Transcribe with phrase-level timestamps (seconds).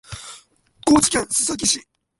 [0.83, 1.87] 高知県須崎市